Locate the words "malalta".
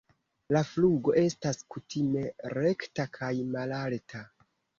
3.59-4.25